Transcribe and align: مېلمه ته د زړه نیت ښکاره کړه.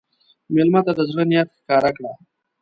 مېلمه 0.53 0.81
ته 0.85 0.91
د 0.97 0.99
زړه 1.09 1.23
نیت 1.29 1.49
ښکاره 1.57 1.89
کړه. 1.97 2.11